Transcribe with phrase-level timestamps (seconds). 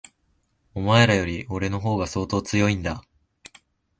[0.73, 3.03] お前らより、俺の方が相当強いんだ。